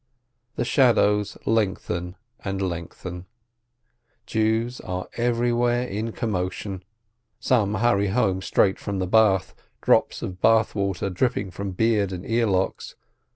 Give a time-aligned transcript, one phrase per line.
[0.55, 3.27] The shadows lengthen and lengthen.
[4.25, 6.81] Jews are everywhere in commotion.
[7.39, 12.25] Some hurry home straight from the bath, drops of bath water dripping from beard and
[12.25, 12.95] earlocks.